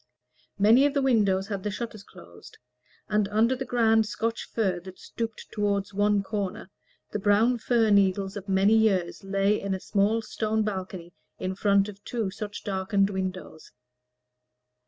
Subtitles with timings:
[0.57, 2.57] Many of the windows had the shutters closed,
[3.07, 6.71] and under the grand Scotch fir that stooped toward one corner,
[7.11, 11.87] the brown fir needles of many years lay in a small stone balcony in front
[11.87, 13.69] of two such darkened windows.